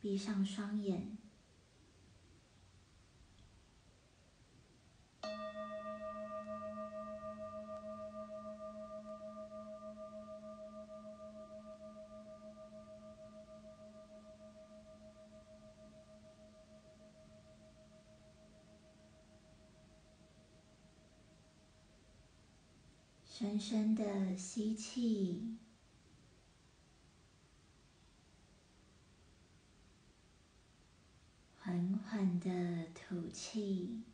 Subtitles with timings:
[0.00, 1.18] 闭上双眼。
[23.40, 25.56] 深深的吸气，
[33.30, 34.04] 气。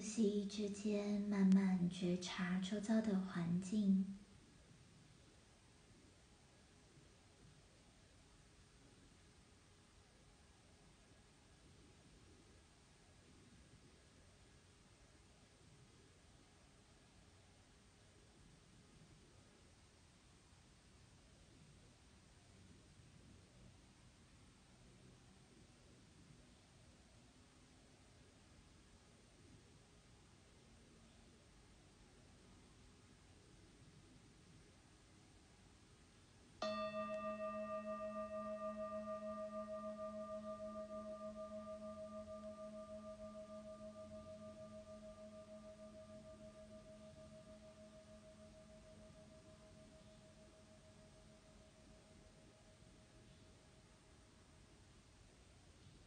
[0.00, 4.06] 呼吸之间，慢慢觉察周遭的环境。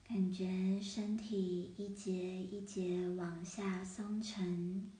[0.05, 4.91] 感觉身体一节一节往下松沉，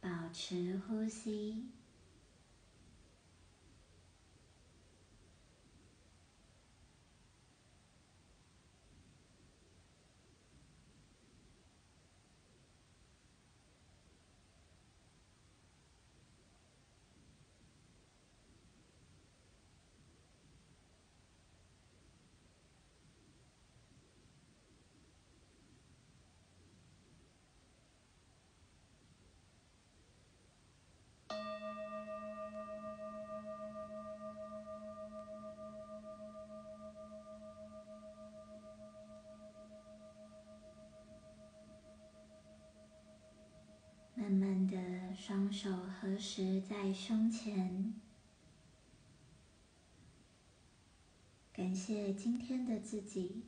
[0.00, 1.77] 保持呼吸。
[44.28, 47.94] 慢慢的，双手合十在胸前，
[51.50, 53.44] 感谢今天的自己。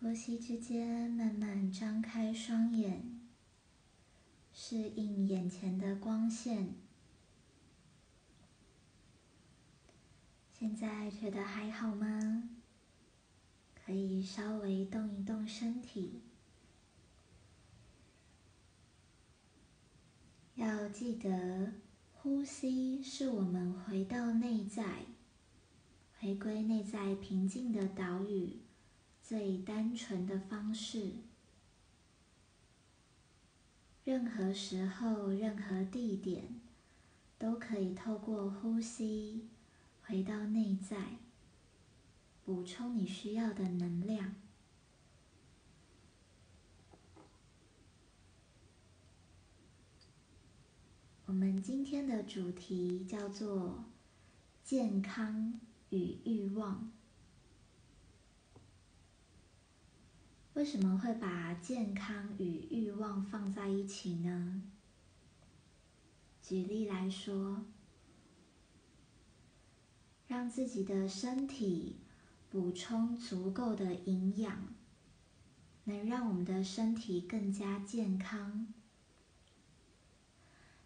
[0.00, 3.18] 呼吸之间，慢慢张开双眼，
[4.52, 6.76] 适应眼前的光线。
[10.52, 12.50] 现在觉得还好吗？
[13.88, 16.20] 可以稍微动一动身体，
[20.56, 21.72] 要记得
[22.12, 25.06] 呼吸是我们回到内在、
[26.18, 28.58] 回归内在平静的岛屿
[29.22, 31.12] 最单纯的方式。
[34.04, 36.60] 任何时候、任何地点，
[37.38, 39.48] 都可以透过呼吸
[40.02, 41.16] 回到内在。
[42.48, 44.34] 补充你需要的能量。
[51.26, 53.84] 我们今天的主题叫做
[54.64, 55.60] “健康
[55.90, 56.90] 与欲望”。
[60.56, 64.62] 为什么会把健康与欲望放在一起呢？
[66.40, 67.66] 举例来说，
[70.26, 71.96] 让自己的身体。
[72.50, 74.74] 补充足够的营养，
[75.84, 78.72] 能让我们的身体更加健康。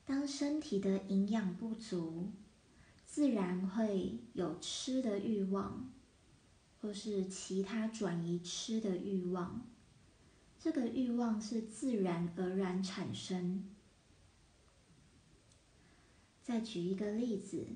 [0.05, 2.33] 当身体的营养不足，
[3.07, 5.89] 自然会有吃的欲望，
[6.81, 9.65] 或是其他转移吃的欲望。
[10.59, 13.69] 这个欲望是自然而然产生。
[16.43, 17.67] 再举一个例子，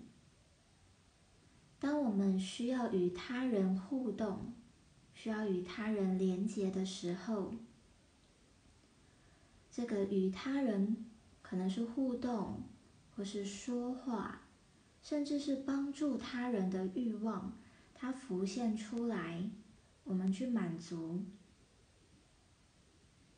[1.79, 4.55] 当我们需要与他人互动，
[5.15, 7.55] 需要与他人连结的时候，
[9.71, 11.05] 这个与他人
[11.43, 12.63] 可能是互动，
[13.15, 14.43] 或是说话，
[15.03, 17.59] 甚至是帮助他人的欲望，
[17.95, 19.51] 它浮现出来，
[20.05, 21.25] 我们去满足。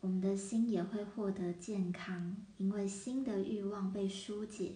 [0.01, 4.75] 我们的心也会获得健康，因为心的欲望被疏解。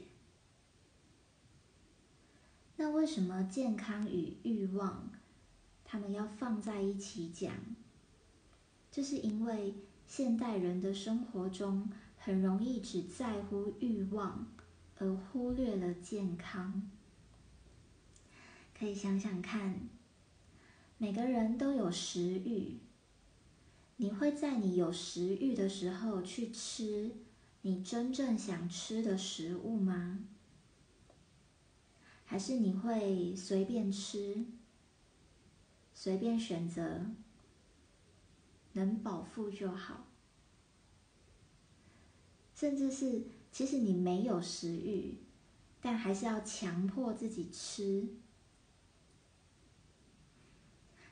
[2.83, 5.09] 那为什么健康与欲望，
[5.85, 7.55] 他们要放在一起讲？
[8.91, 9.77] 这是因为
[10.09, 11.89] 现代人的生活中
[12.19, 14.49] 很容易只在乎欲望，
[14.99, 16.91] 而忽略了健康。
[18.77, 19.89] 可以想想看，
[20.99, 22.81] 每个人都有食欲。
[23.99, 27.13] 你会在你有食欲的时候去吃
[27.61, 30.25] 你真正想吃的食物吗？
[32.33, 34.47] 还是你会随便吃，
[35.93, 37.05] 随便选择，
[38.73, 40.07] 能饱腹就好？
[42.55, 45.19] 甚至是其实你没有食欲，
[45.83, 48.09] 但还是要强迫自己吃？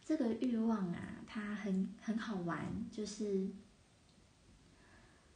[0.03, 3.51] 这个欲望啊，它很很好玩，就是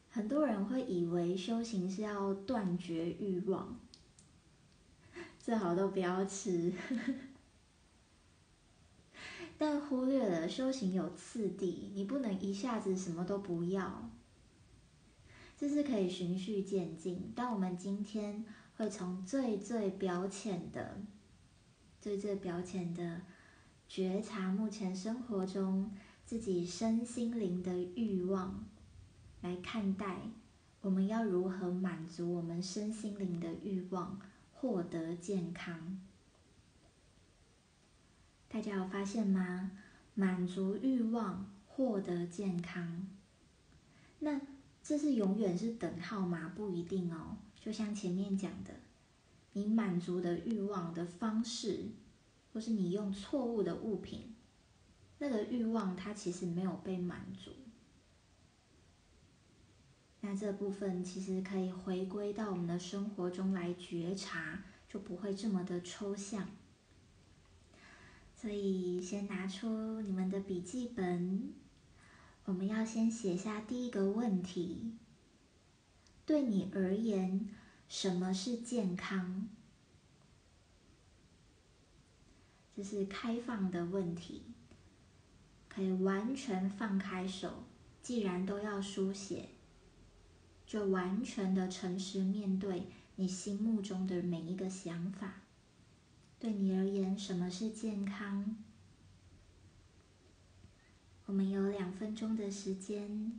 [0.08, 3.78] 很多人会以为修行是要断绝欲望，
[5.44, 6.72] 最好都不要吃，
[9.58, 14.08] 但忽略了修行有次第，你不能一下子什么都不要，
[15.58, 17.30] 这是可以循序渐进。
[17.36, 18.42] 但我们今天
[18.78, 21.02] 会从最最表浅的、
[22.00, 23.20] 最最表浅的。
[23.86, 25.92] 觉察目前生活中
[26.24, 28.64] 自己身心灵的欲望，
[29.42, 30.20] 来看待
[30.80, 34.18] 我们要如何满足我们身心灵的欲望，
[34.64, 36.00] 获得健康。
[38.48, 39.72] 大家有发现吗？
[40.14, 43.06] 满足欲望，获得健康，
[44.20, 44.40] 那
[44.82, 46.50] 这是永远是等号吗？
[46.56, 47.36] 不一定哦。
[47.60, 48.70] 就像前面讲的，
[49.52, 51.90] 你满足的欲望的方式。
[52.54, 54.34] 或是你用错误的物品，
[55.18, 57.50] 那个欲望它其实没有被满足。
[60.26, 66.48] 那这部分其实可以回归到我们的生活中来觉察，就不会这么的抽象。
[68.34, 71.52] 所以先拿出你们的笔记本，
[72.46, 74.94] 我们要先写下第一个问题：
[76.24, 77.46] 对你而言，
[77.86, 79.46] 什么是健康？
[82.74, 84.44] 这是开放的问题，
[85.68, 87.64] 可以完全放开手。
[88.02, 89.50] 既然都要书写，
[90.74, 95.34] 就完全的诚实面对你心目中的每一个想法。
[96.40, 98.56] 对你而言，什么是健康？
[101.26, 103.38] 我们有两分钟的时间。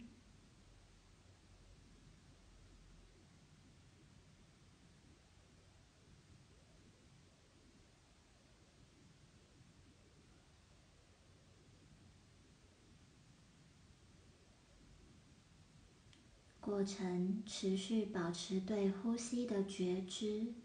[16.75, 20.64] 过程持续保持对呼吸的觉知。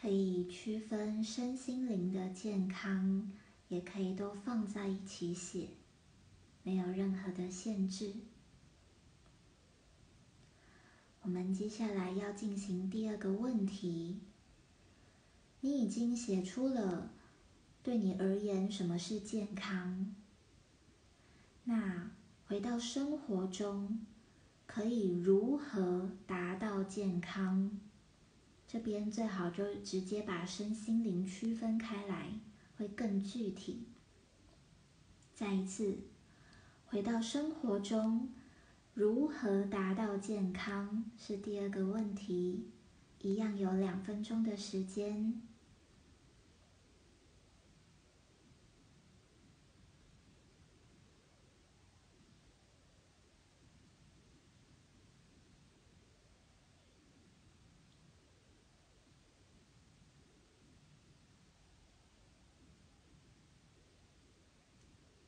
[0.00, 3.30] 可以区分身心灵的健康，
[3.68, 5.68] 也可以都放在一起写，
[6.62, 8.14] 没有任何的限制。
[11.20, 14.20] 我们接下来要进行第二个问题。
[15.60, 17.12] 你已经写出了
[17.82, 20.14] 对你而言什么是健康？
[21.64, 22.10] 那
[22.46, 24.06] 回到生活中，
[24.66, 27.78] 可以如何达到健康？
[28.72, 32.38] 这边最好就直接把身心灵区分开来，
[32.76, 33.88] 会更具体。
[35.34, 35.98] 再一次
[36.86, 38.28] 回到生活中，
[38.94, 42.70] 如何达到健康是第二个问题，
[43.20, 45.42] 一样有两分钟的时间。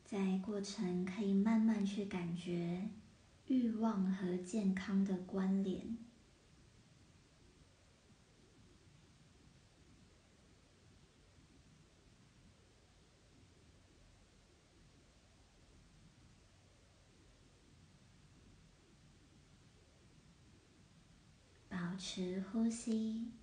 [0.04, 2.90] 在过程可以慢慢去感觉
[3.46, 5.96] 欲望和健康的关联，
[21.68, 23.41] 保持呼吸。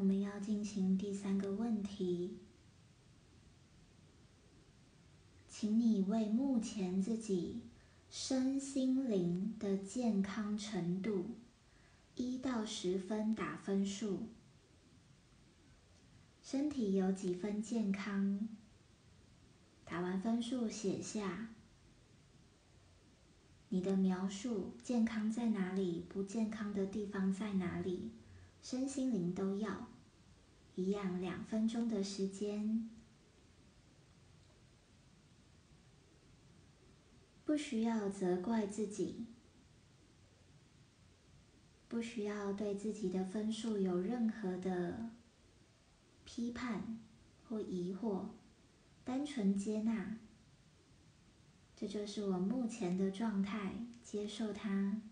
[0.00, 2.38] 我们要进行第三个问题，
[5.46, 7.60] 请你为目前自己
[8.08, 11.26] 身心灵的健康程度
[12.14, 14.28] 一到十分打分数。
[16.42, 18.48] 身体有几分健康？
[19.84, 21.50] 打完分数写下
[23.68, 26.02] 你的描述：健康在哪里？
[26.08, 28.12] 不健康的地方在哪里？
[28.62, 29.89] 身心灵都要
[30.74, 32.88] 一样，两分钟的时间，
[37.44, 39.26] 不需要责怪自己，
[41.88, 45.10] 不需要对自己的分数有任何的
[46.24, 46.98] 批判
[47.48, 48.28] 或疑惑，
[49.04, 50.16] 单纯接纳，
[51.76, 55.02] 这就是我目前的状态，接受它。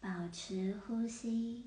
[0.00, 1.62] 保持呼吸。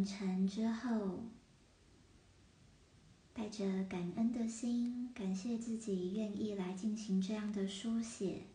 [0.00, 1.24] 完成之后，
[3.34, 8.46] 带着感恩的心，感谢自己愿意来进行这样的书写，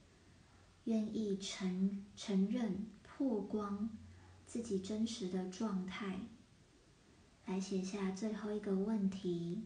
[0.86, 3.92] 愿意承承认曝光
[4.48, 6.22] 自己真实的状态，
[7.46, 9.62] 来写下最后一个问题：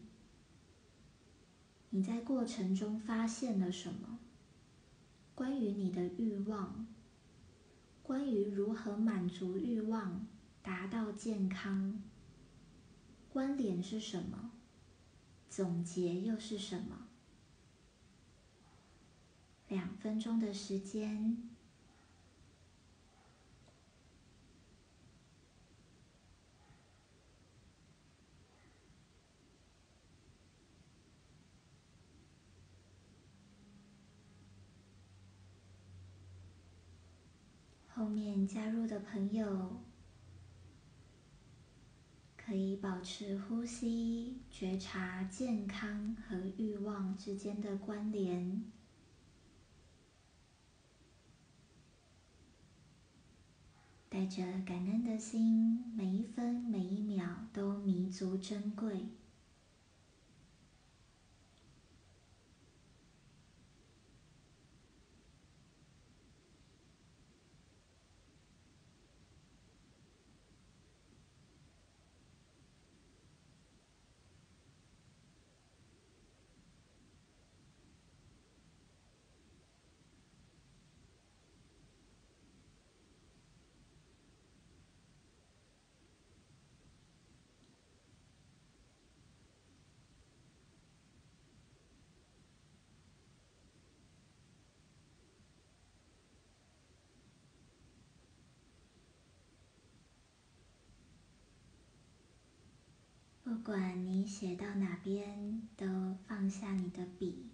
[1.88, 4.18] 你在过程中发现了什么？
[5.34, 6.86] 关于你的欲望，
[8.02, 10.26] 关于如何满足欲望？
[10.62, 12.02] 达到健康，
[13.32, 14.52] 关联是什么？
[15.48, 17.08] 总结又是什么？
[19.68, 21.48] 两分钟的时间，
[37.88, 39.82] 后面加入的朋友。
[42.50, 48.64] 可以保持呼吸，觉察健康和欲望之间的关联，
[54.08, 59.06] 带着感恩的心，每一分每一秒都弥足珍贵。
[103.50, 105.84] 不管你写到哪边，都
[106.28, 107.46] 放下你的笔，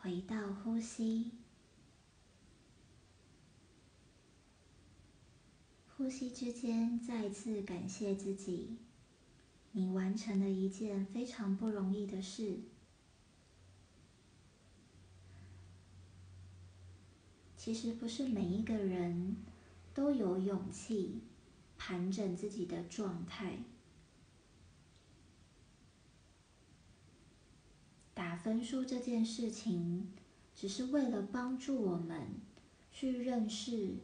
[0.00, 1.32] 回到呼吸。
[5.94, 8.78] 呼吸之间，再次感谢自己，
[9.72, 12.60] 你完成了一件非常不容易的事。
[17.58, 19.36] 其实不是每一个人
[19.92, 21.20] 都有勇气
[21.76, 23.58] 盘整自己的状态。
[28.20, 30.12] 打分数这件事情，
[30.54, 32.26] 只是为了帮助我们
[32.92, 33.94] 去认识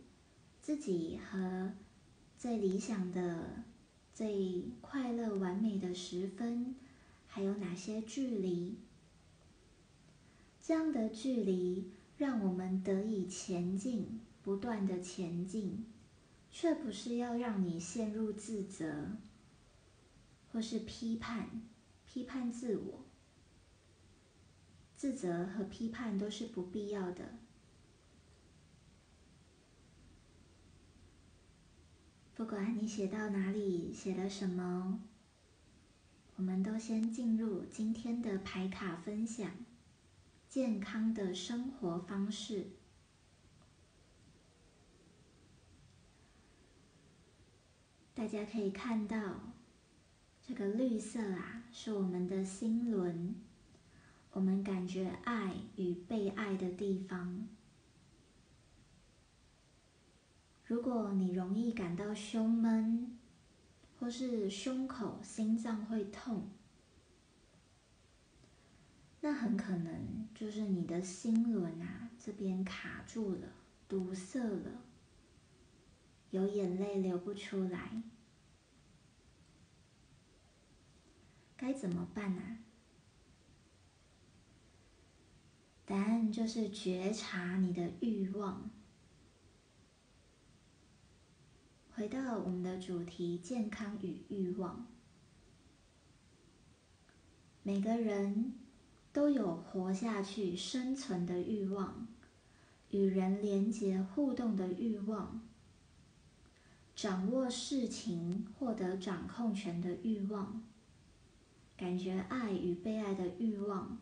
[0.59, 1.75] 自己和
[2.39, 3.63] 最理想的、
[4.15, 6.77] 最快乐、完美的十分
[7.27, 8.79] 还有哪些距离。
[10.63, 15.85] 这样的距离让我们得以前进，不断的前进，
[16.51, 19.11] 却不是要让你陷入自责
[20.51, 21.61] 或是批判、
[22.07, 23.06] 批判自我。
[24.97, 27.35] 自责和批判都是不必要的。
[32.35, 35.01] 不管你写到哪里，写了什么，
[36.37, 39.51] 我们都先进入今天的牌卡分享：
[40.49, 42.69] 健康的生活方式。
[48.15, 49.53] 大家可以看到，
[50.43, 53.35] 这个绿色啊，是我们的心轮。
[54.37, 57.49] 我们感觉爱与被爱的地方。
[60.67, 63.17] 如果你容易感到胸闷，
[63.99, 66.51] 或是胸口、心脏会痛，
[69.23, 73.49] 那很可能就是你的心轮啊这边卡住了、
[73.89, 74.83] 堵塞了，
[76.31, 78.03] 有眼泪流不出来，
[81.57, 82.59] 该怎么办啊？
[85.87, 88.69] 答案就是觉察你的欲望。
[91.95, 94.89] 回到我们的主题：健康与欲望。
[97.63, 98.55] 每个人
[99.13, 102.09] 都有活下去、生存的欲望，
[102.91, 105.41] 与人连结互动的欲望，
[106.97, 110.63] 掌握事情、获得掌控权的欲望，
[111.77, 113.99] 感觉爱与被爱的欲望。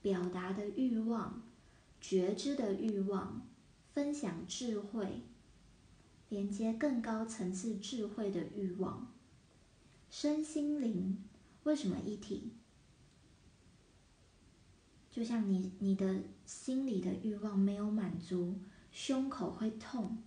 [0.00, 1.42] 表达的欲望、
[2.00, 3.46] 觉知的欲望、
[3.92, 5.22] 分享智慧、
[6.28, 9.12] 连接更高层次智慧的欲望、
[10.10, 11.18] 身心灵
[11.64, 12.52] 为什么一体？
[15.10, 18.54] 就像你你的心里的欲望没有满足，
[18.92, 20.18] 胸口会痛；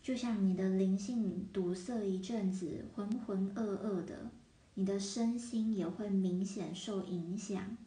[0.00, 4.30] 就像你的灵性堵塞一阵子，浑浑噩噩的。
[4.78, 7.78] 你的身心也会明显受影响。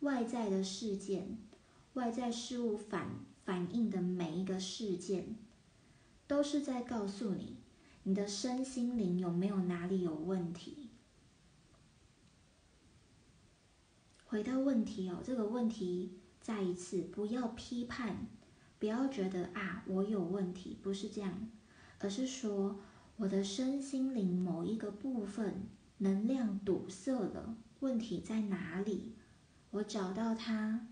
[0.00, 1.36] 外在的事件、
[1.92, 3.10] 外在事物反
[3.44, 5.36] 反映的每一个事件，
[6.26, 7.58] 都是在告诉你，
[8.04, 10.88] 你的身心灵有没有哪里有问题。
[14.24, 18.26] 回到问题哦，这个问题再一次不要批判，
[18.78, 21.50] 不要觉得啊我有问题，不是这样，
[21.98, 22.80] 而是说。
[23.18, 25.66] 我的身心灵某一个部分
[25.98, 29.12] 能量堵塞了，问题在哪里？
[29.70, 30.86] 我找到它，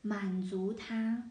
[0.00, 1.30] 满足它。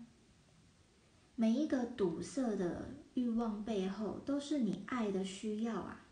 [1.35, 6.05] 每一个堵塞的欲望背后，都是你爱的需要啊！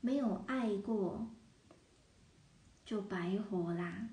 [0.00, 1.28] 没有爱过，
[2.84, 4.10] 就白活啦。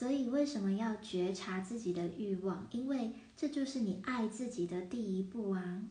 [0.00, 2.66] 所以为什么要觉察自己的欲望？
[2.70, 5.82] 因为这就是你爱自己的第一步啊。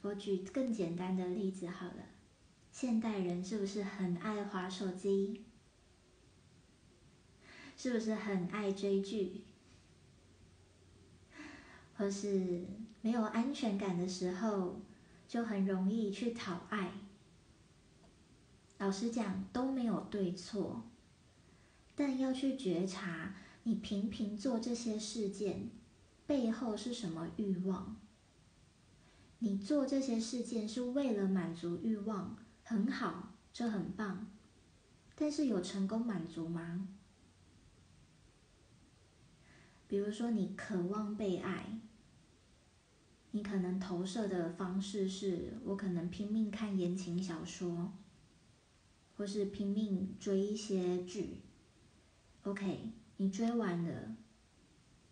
[0.00, 2.06] 我举更简单的例子好了，
[2.70, 5.44] 现代人是不是很爱滑手机？
[7.76, 9.42] 是不是很爱追剧？
[11.98, 12.64] 或是
[13.02, 14.80] 没有安全感的时候，
[15.28, 16.92] 就很容易去讨爱？
[18.82, 20.82] 老实讲，都没有对错，
[21.94, 25.70] 但要去觉察，你频频做这些事件
[26.26, 27.96] 背后是什么欲望？
[29.38, 34.26] 你做这些事件是为了满足欲望，很好，这很棒。
[35.14, 36.88] 但是有成功满足吗？
[39.86, 41.78] 比如说，你渴望被爱，
[43.30, 47.92] 你可能投射的方式是我可能拼命看言情小说，
[49.22, 51.42] 或是拼命追一些剧。
[52.42, 54.16] OK，你追完了，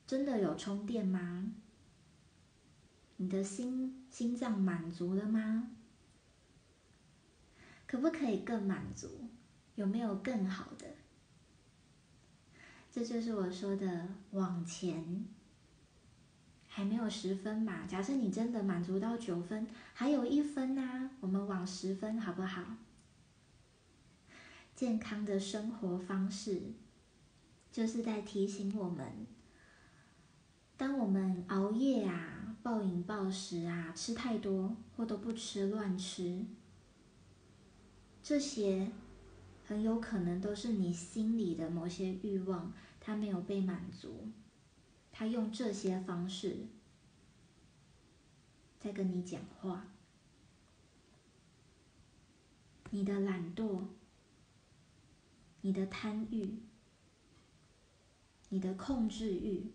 [0.05, 1.55] 真的有充电吗？
[3.19, 5.71] 你的心心脏满足了吗？
[7.87, 9.29] 可不可以更满足？
[9.77, 10.89] 有没有更好的？
[12.91, 15.25] 这就是我说的往前，
[16.67, 17.87] 还没有十分嘛。
[17.87, 22.75] 假设你真的满足到九分，还有一分呐，我们往十分好不好？
[24.81, 26.73] 健康的生活方式，
[27.71, 29.27] 就是在提醒我们，
[30.79, 32.57] 当我们熬夜啊。
[32.63, 36.47] 暴饮暴食啊，吃太多或都不吃乱吃，
[38.23, 38.91] 这些
[39.67, 44.31] 很有可能都是你心里的某些欲望，它没有被满足，
[45.13, 46.69] 他用这些方式
[48.79, 49.89] 在跟你讲话。
[52.91, 53.85] 你的懒惰，
[55.63, 56.59] 你的贪欲，
[58.49, 59.73] 你的控制欲。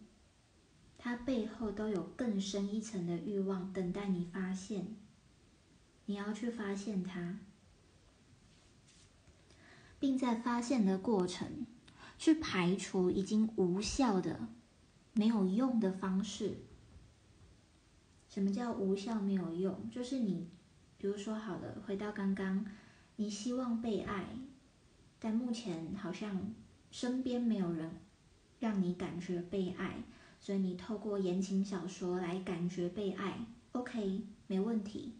[0.97, 4.95] 它背后都有更深一层的欲望等待你发现，
[6.07, 7.37] 你要去发现它，
[9.99, 11.67] 并在发现的过程
[12.17, 14.47] 去排除已经无效的、
[15.13, 16.57] 没有用的方式。
[18.27, 19.87] 什么叫无效没有用？
[19.91, 20.49] 就是你，
[20.97, 22.65] 比如说好了，回到刚刚，
[23.17, 24.25] 你希望被爱，
[25.25, 26.53] 但目前好像
[26.91, 27.89] 身边没有人
[28.59, 30.03] 让你感觉被爱。
[30.39, 33.39] 所以你透过言情小说来感觉被爱
[33.71, 35.13] ，OK，没问题。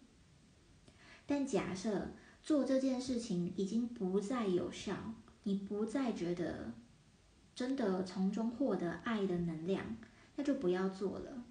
[1.26, 2.10] 但假设
[2.44, 4.96] 做这件事情已经不再有效，
[5.41, 6.72] 你不再觉得
[7.56, 9.98] 真的从中获得爱的能量，
[10.36, 11.44] 那就不要做了。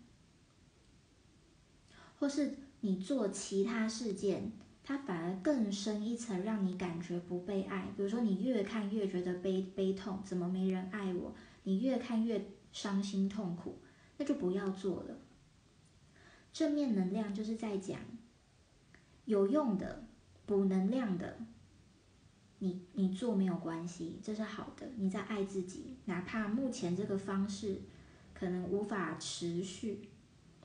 [2.20, 4.52] 或是你做其他事件，
[4.84, 7.88] 它反而更深一层，让你感觉不被爱。
[7.96, 11.34] 比如说，你越看越觉得悲悲痛，怎么没人爱我？
[11.64, 12.44] 你越看越。
[12.74, 13.78] 伤心痛苦，
[14.18, 15.16] 那就不要做了。
[16.52, 18.00] 正面能量就是在讲
[19.26, 20.08] 有用的、
[20.44, 21.38] 补能量的，
[22.58, 24.90] 你你做没有关系，这是好的。
[24.96, 27.82] 你在爱自己，哪怕目前这个方式
[28.34, 30.08] 可能无法持续，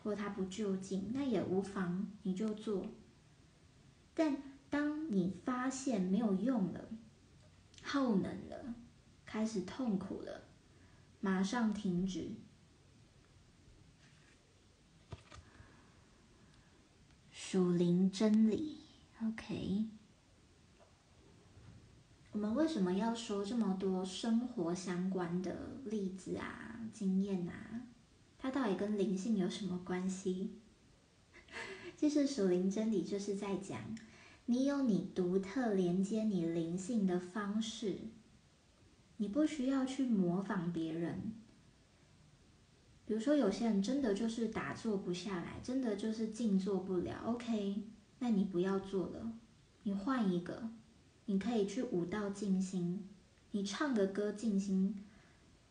[0.02, 2.88] 或它不就近，那也无妨，你就做。
[4.20, 4.36] 但
[4.70, 6.90] 当你发现没有用了、
[7.82, 8.76] 耗能了、
[9.26, 10.44] 开始痛苦了。
[11.22, 12.32] 马上停止。
[17.32, 18.82] 属灵真理
[19.24, 19.86] ，OK。
[22.34, 25.56] 我们为什么要说这么多生活相关的
[25.86, 27.84] 例子啊、经验啊？
[28.38, 30.60] 它到底跟灵性有什么关系？
[31.96, 33.80] 其 实属灵真理就是在讲，
[34.52, 37.98] 你有你独特连接你灵性的方式。
[39.18, 41.34] 你不需要去模仿别人。
[43.06, 47.22] 比如说，有些人真的就是打坐不下来，真的就是静坐不了。
[47.28, 47.84] OK，
[48.18, 49.32] 那你不要做了，
[49.84, 50.72] 你换一个。
[51.28, 53.08] 你可以去舞蹈静心，
[53.52, 55.06] 你唱个歌静心，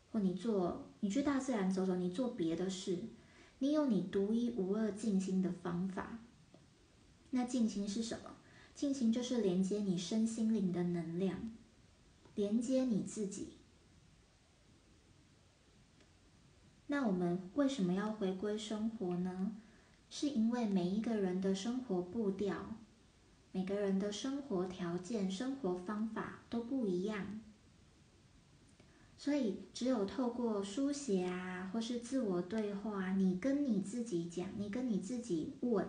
[0.09, 2.97] 或你做，你去大自然走走，你做别的事。
[3.57, 6.19] 你有你独一无二静心的方法。
[7.31, 8.37] 那静心是什么？
[8.79, 11.51] 静心就是连接你身心灵的能量。
[12.33, 13.49] 连接你自己。
[16.87, 19.51] 那我们为什么要回归生活呢？
[20.09, 22.77] 是因为每一个人的生活步调、
[23.51, 27.41] 每个人的生活条件、生活方法都不一样，
[29.17, 35.85] 所以只有透过书写啊，或是自我对话，你跟你自己讲，你跟你自己问，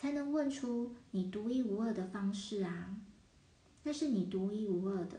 [0.00, 2.96] 才能问出你独一无二的方式啊。
[3.82, 5.18] 那是你独一无二的，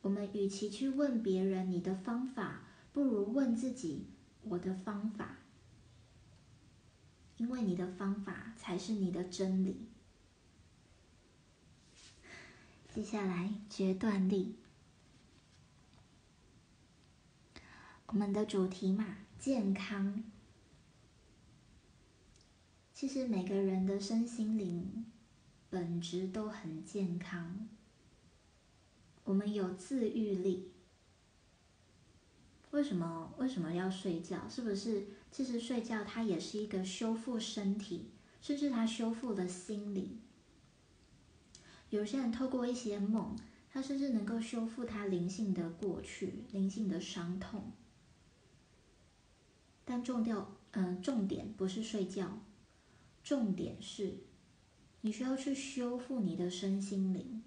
[0.00, 2.62] 我们与其去问别人你的方法，
[2.94, 4.06] 不如问自己
[4.40, 5.36] 我的方法，
[7.36, 9.86] 因为你的方法才是你的真理。
[12.88, 14.56] 接下来决断力，
[18.06, 20.24] 我们的主题嘛，健康。
[22.96, 25.04] 其实每个人的身心灵
[25.68, 27.68] 本质都很健康。
[29.22, 30.72] 我们有自愈力。
[32.70, 34.48] 为什么为什么要睡觉？
[34.48, 40.16] 是不是其实睡觉它也是一个修复身体，甚至它修复了心理。
[41.90, 43.36] 有些人透过一些梦，
[43.70, 47.72] 他甚至能够修复他灵性的过去、灵性的伤痛。
[49.84, 52.38] 但重调，嗯，重点不是睡觉。
[53.26, 54.18] 重点是，
[55.00, 57.42] 你需要去修复你的身心灵。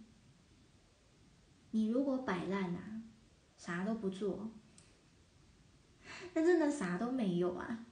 [1.72, 3.02] 你如果摆烂啊，
[3.58, 4.52] 啥都不做，
[6.34, 7.86] 那真的啥都没有啊。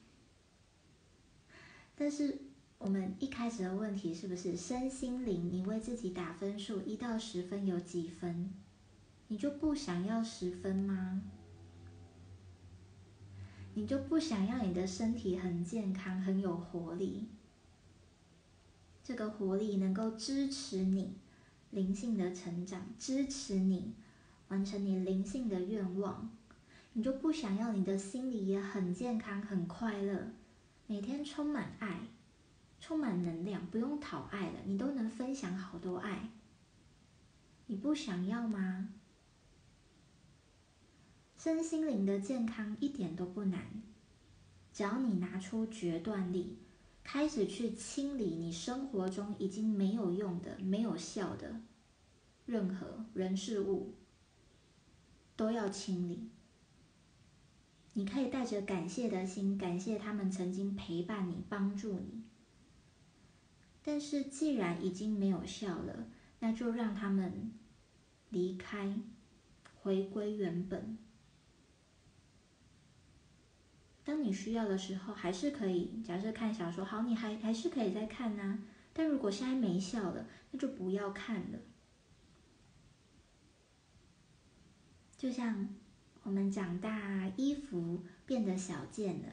[1.96, 2.40] 但是
[2.78, 5.50] 我们一开始的问题是不是身心灵？
[5.50, 8.54] 你为自己打分数，一到十分有几分？
[9.30, 11.22] 你就不想要十分吗？
[13.76, 17.30] 你就不想要你的身体很健康、很有活力？
[19.08, 21.14] 这个活力能够支持你
[21.72, 23.94] 灵性的成长，支持你
[24.50, 26.30] 完成你灵性的愿望。
[26.92, 30.34] 你就不想要你的心里也很健康、很快乐，
[30.88, 32.02] 每天充满爱、
[32.82, 36.30] 充满能量，不用讨爱了，你都能分享好多爱。
[37.68, 38.90] 你不想要吗？
[41.38, 43.82] 身心灵的健康一点都不难，
[44.74, 46.58] 只要你拿出决断力。
[47.10, 51.62] 开始去清理你生活中已经没有用的、没有效的
[52.46, 53.94] 任何人事物，
[55.38, 56.30] 都要清理。
[57.94, 62.24] 你可以带着感谢的心，感谢他们曾经陪伴你、帮助你。
[63.82, 67.54] 但是既然已经没有效了，那就让他们
[68.30, 69.00] 离开，
[69.82, 70.98] 回归原本。
[74.08, 76.02] 当你需要的时候，还是可以。
[76.02, 78.64] 假设看小说，好，你还还是可以再看呢。
[78.94, 81.60] 但如果现在没效了，那就不要看了。
[85.18, 85.68] 就像
[86.24, 89.28] 我们长大，衣服变得小件了，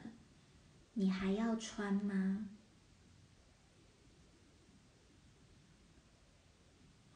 [0.95, 2.49] 你还要穿吗？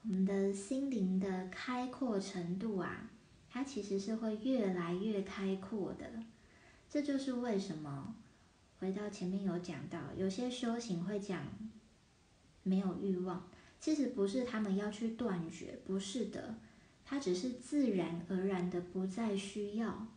[0.04, 3.10] 我们的心灵的开阔程度啊，
[3.50, 6.24] 它其实是会越来越开阔的。
[6.90, 8.16] 这就是为什么
[8.80, 11.46] 回到前面有讲到，有些修行会讲
[12.64, 13.48] 没有欲望，
[13.80, 16.56] 其实不是他们要去断绝，不是的，
[17.06, 20.08] 它只是自然而然的不再需要。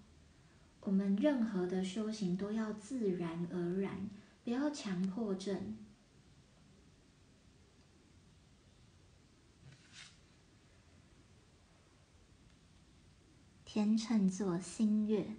[0.80, 4.08] 我们任何的修行都要自然而然，
[4.42, 5.76] 不要强迫症。
[13.64, 15.36] 天秤座新月。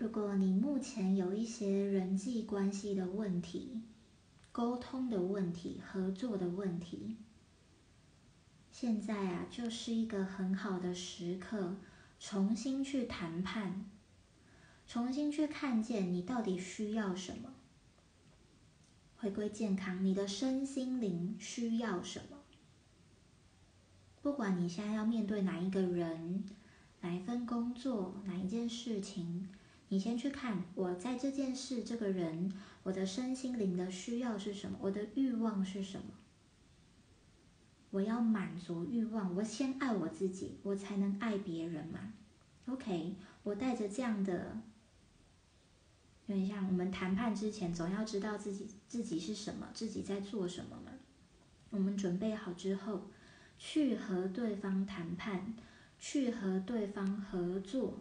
[0.00, 3.82] 如果你目前有一些人际关系的问题、
[4.50, 7.18] 沟通的问题、合作的问题，
[8.72, 11.76] 现在啊，就是一个很好的时刻，
[12.18, 13.84] 重新去谈判，
[14.86, 17.52] 重新去看见你到底需要什么，
[19.18, 22.38] 回归健康，你的身心灵需要什么？
[24.22, 26.42] 不管你现在要面对哪一个人、
[27.02, 29.50] 哪一份工作、哪一件事情。
[29.90, 32.52] 你先去看我在这件事、这个人，
[32.84, 34.78] 我的身心灵的需要是什么？
[34.80, 36.14] 我的欲望是什么？
[37.90, 42.12] 我要满足欲望，我先爱我自己，我才能爱别人嘛。
[42.66, 44.60] OK，我带着这样的，
[46.26, 50.92] 有点像我们谈判之前总要知道自己自己是什么，自己在做什么嘛。
[51.70, 53.10] 我们准备好之后，
[53.58, 55.56] 去和对方谈判，
[55.98, 57.98] 去和对方合作。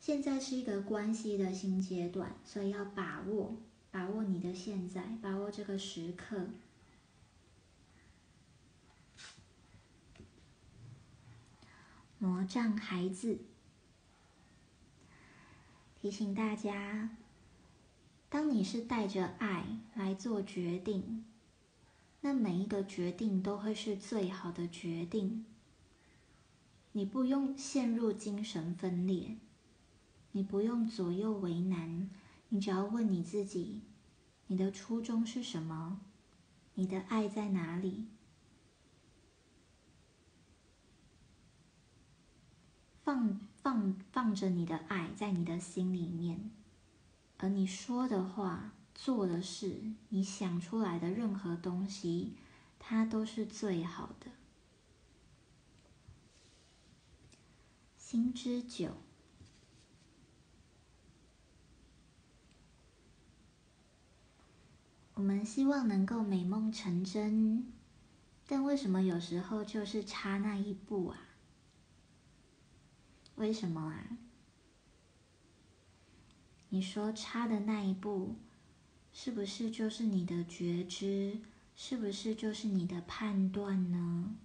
[0.00, 3.56] 现在是一个关系的新阶段，所以要把握，
[3.90, 6.46] 把握你的现在，把握这个时刻。
[12.18, 13.38] 魔杖孩子
[16.00, 17.16] 提醒大家：
[18.28, 21.24] 当你是带着爱来做决定，
[22.22, 25.44] 那每一个决定都会是最好的决定。
[26.92, 29.36] 你不用陷入精神分裂。
[30.32, 32.10] 你不用左右为难，
[32.50, 33.82] 你只要问你自己：
[34.46, 36.00] 你的初衷是什么？
[36.74, 38.06] 你的爱在哪里？
[43.02, 46.50] 放放放着你的爱在你的心里面，
[47.38, 52.34] 而你说的话、做的事、你想出来的任何东西，
[52.78, 54.30] 它都是最好的。
[57.96, 58.96] 心之酒，
[65.18, 67.66] 我们希望能够美梦成真，
[68.46, 71.18] 但为什么有时候就是差那一步啊？
[73.34, 74.16] 为什么啊？
[76.68, 78.36] 你说差的那一步，
[79.12, 81.40] 是不是就是你的觉知？
[81.74, 84.36] 是不是就是你的判断呢？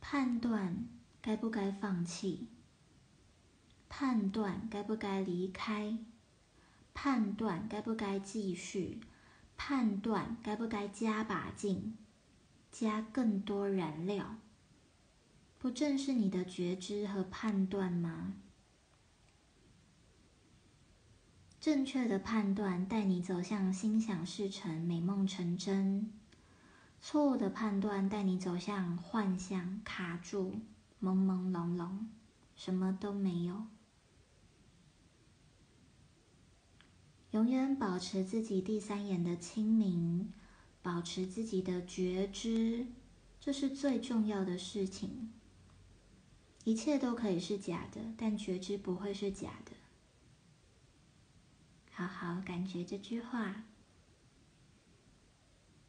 [0.00, 0.88] 判断
[1.22, 2.48] 该不该放弃？
[3.88, 5.96] 判断该不该离开？
[7.00, 8.98] 判断该不该继续？
[9.56, 11.96] 判断该不该加把劲，
[12.72, 14.34] 加更多燃料？
[15.60, 18.34] 不正是你的觉知和判断吗？
[21.60, 26.10] 正确的判断带你走向心想事成、美梦成真；
[27.00, 30.60] 错误的判断带你走向幻象、卡住、
[31.00, 32.06] 朦朦胧胧，
[32.56, 33.68] 什么都没有。
[37.32, 40.32] 永远保持自己第三眼的清明，
[40.82, 42.86] 保持自己的觉知，
[43.38, 45.32] 这是最重要的事情。
[46.64, 49.72] 一切都可以是假的，但觉知不会是假的。
[51.90, 53.64] 好好感觉这句话，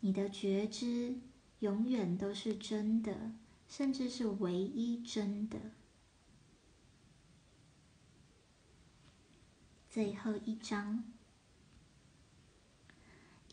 [0.02, 1.19] 你的觉知
[1.60, 3.32] 永远都是真的，
[3.67, 5.58] 甚至是唯一真的。
[9.89, 11.04] 最后一章，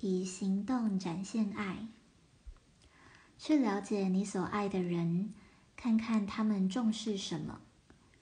[0.00, 1.88] 以行动展现爱，
[3.38, 5.32] 去了解你所爱的人。
[5.76, 7.60] 看看他们重视什么，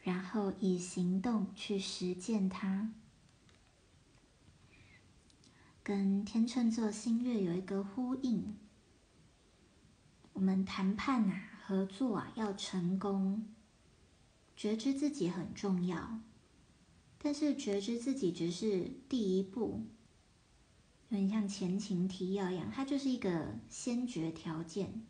[0.02, 2.92] 然后以行动去实践它。
[5.84, 8.56] 跟天秤座新月有一个呼应。
[10.32, 13.46] 我们谈判啊，合作啊，要成功，
[14.56, 16.18] 觉知自己很重要，
[17.18, 19.86] 但是觉知自己只是第一步，
[21.14, 25.06] 有点像前情提要一样，它就是一个先决条件。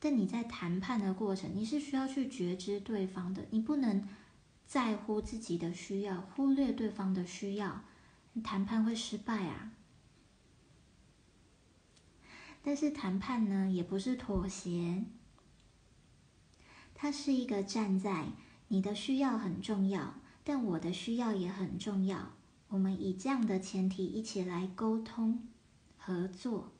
[0.00, 4.06] 但你在谈判的过程，你是需要去觉知对方的，你不能
[4.66, 7.84] 在乎自己的需要，忽略对方的需要，
[8.42, 9.72] 谈判会失败啊。
[12.62, 15.04] 但是谈判呢，也不是妥协，
[16.94, 18.28] 它是一个站在
[18.68, 22.32] 你的需要很重要，但我的需要也很重要，
[22.74, 25.46] 我们以这样的前提一起来沟通
[25.96, 26.72] 合作。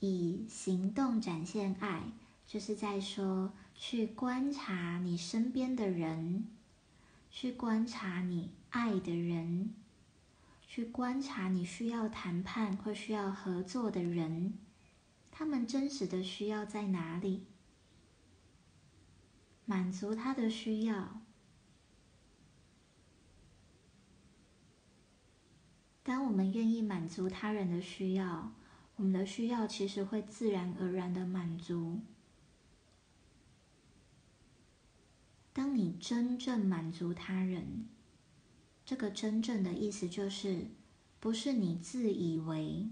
[0.00, 2.12] 以行动展现爱，
[2.46, 6.44] 就是在说去观察你身边的人，
[7.30, 9.74] 去观察你爱的人，
[10.68, 14.52] 去观察你需要谈判或需要合作的人，
[15.32, 17.46] 他们真实的需要在哪里？
[19.64, 21.22] 满足他的需要。
[26.06, 28.52] 当我们愿意满足他人的需要。
[28.94, 32.00] 我们的需要其实会自然而然的满足。
[35.52, 37.88] 当你真正满足他人，
[38.84, 40.68] 这个真正的意思就是，
[41.18, 42.88] 不是你自以为，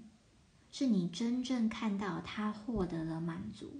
[0.71, 3.71] 是你真正看到他获得了满足。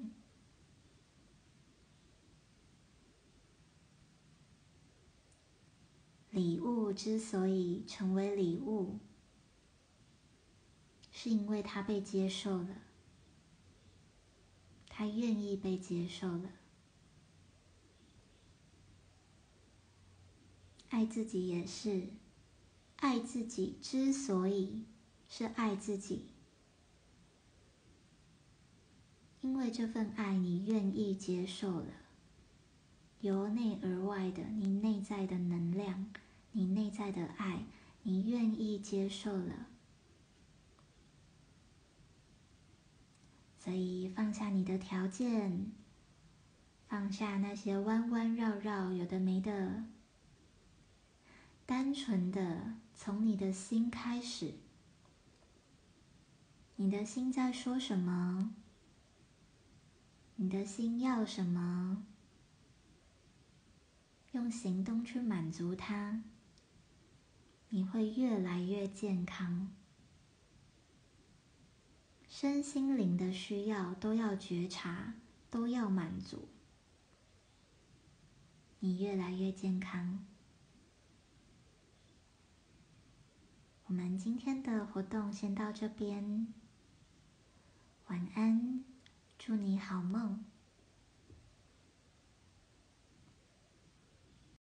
[6.31, 9.01] 礼物之所以成为礼物。
[11.25, 12.83] 是因为他被接受了，
[14.91, 16.51] 他愿意被接受了。
[20.91, 22.09] 爱自己也是，
[22.97, 24.85] 爱自己之所以
[25.27, 26.27] 是爱自己，
[29.41, 31.87] 因为这份爱你愿意接受了，
[33.23, 36.13] 由内而外的你内在的能量，
[36.53, 37.65] 你内在的爱，
[38.03, 39.69] 你愿意接受了。
[43.65, 45.73] 所以放下你的条件，
[46.87, 49.85] 放下那些弯弯绕绕、有的没的，
[51.65, 54.53] 单纯的从你的心开始。
[56.77, 58.55] 你的心在说什么？
[60.37, 62.05] 你的心要什么？
[64.33, 66.23] 用行动去满足它，
[67.71, 69.71] 你会越来越健康。
[72.45, 75.15] 身心灵的需要都要觉察，
[75.51, 76.47] 都要满足，
[78.81, 80.23] 你越来越健康。
[83.87, 86.53] 我们今天的活动先到这边，
[88.09, 88.85] 晚安，
[89.39, 90.45] 祝你好梦。